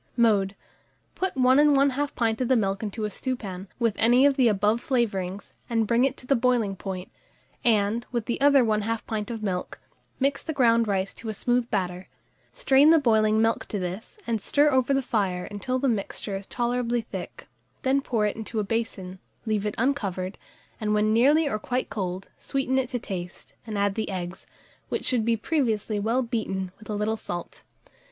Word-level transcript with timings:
Mode. 0.17 0.55
Put 1.13 1.37
1 1.37 1.57
1/2 1.75 2.15
pint 2.15 2.41
of 2.41 2.47
the 2.47 2.55
milk 2.55 2.81
into 2.81 3.05
a 3.05 3.11
stewpan, 3.11 3.67
with 3.77 3.93
any 3.99 4.25
of 4.25 4.35
the 4.35 4.47
above 4.47 4.81
flavourings, 4.81 5.53
and 5.69 5.85
bring 5.85 6.05
it 6.05 6.17
to 6.17 6.25
the 6.25 6.35
boiling 6.35 6.75
point, 6.75 7.11
and, 7.63 8.03
with 8.11 8.25
the 8.25 8.41
other 8.41 8.63
1/2 8.65 9.05
pint 9.05 9.29
of 9.29 9.43
milk, 9.43 9.79
mix 10.19 10.41
the 10.43 10.53
ground 10.53 10.87
rice 10.87 11.13
to 11.13 11.29
a 11.29 11.35
smooth 11.35 11.69
batter; 11.69 12.07
strain 12.51 12.89
the 12.89 12.97
boiling 12.97 13.43
milk 13.43 13.67
to 13.67 13.77
this, 13.77 14.17
and 14.25 14.41
stir 14.41 14.71
over 14.71 14.91
the 14.91 15.03
fire 15.03 15.43
until 15.45 15.77
the 15.77 15.87
mixture 15.87 16.35
is 16.35 16.47
tolerably 16.47 17.01
thick; 17.01 17.47
then 17.83 18.01
pour 18.01 18.25
it 18.25 18.35
into 18.35 18.59
a 18.59 18.63
basin, 18.63 19.19
leave 19.45 19.67
it 19.67 19.75
uncovered, 19.77 20.39
and 20.79 20.95
when 20.95 21.13
nearly 21.13 21.47
or 21.47 21.59
quite 21.59 21.91
cold, 21.91 22.27
sweeten 22.39 22.79
it 22.79 22.89
to 22.89 22.97
taste, 22.97 23.53
and 23.67 23.77
add 23.77 23.93
the 23.93 24.09
eggs, 24.09 24.47
which 24.89 25.05
should 25.05 25.23
be 25.23 25.37
previously 25.37 25.99
well 25.99 26.23
beaten, 26.23 26.71
with 26.79 26.89
a 26.89 26.95
little 26.95 27.17
salt. 27.17 27.61